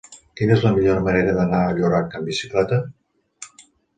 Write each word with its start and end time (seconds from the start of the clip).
Quina 0.39 0.53
és 0.53 0.63
la 0.67 0.71
millor 0.77 1.01
manera 1.07 1.35
d'anar 1.35 1.59
a 1.65 1.75
Llorac 1.81 2.17
amb 2.21 2.31
bicicleta? 2.31 2.83